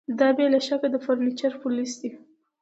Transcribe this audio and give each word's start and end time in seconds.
دا 0.19 0.27
بې 0.37 0.45
له 0.53 0.59
شکه 0.67 0.87
د 0.91 0.95
فرنیچر 1.05 1.51
پولیس 1.61 1.91
دي 2.01 2.11